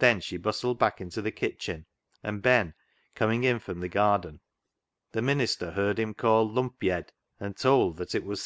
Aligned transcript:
Then 0.00 0.18
she 0.18 0.36
hnstled 0.36 0.80
back 0.80 1.00
into 1.00 1.22
the 1.22 1.30
kitchen, 1.30 1.86
and 2.24 2.44
Hen 2.44 2.74
comin;; 3.14 3.44
in 3.44 3.60
liom 3.64 3.78
the 3.80 3.88
garden, 3.88 4.40
the 5.12 5.22
minister 5.22 5.70
heaid 5.70 5.98
hiin 5.98 6.12
ealKd" 6.16 6.54
lump 6.56 6.82
)'ed," 6.82 7.12
and 7.38 7.56
told 7.56 7.98
that 7.98 8.16
it 8.16 8.24
would" 8.24 8.38
s. 8.38 8.42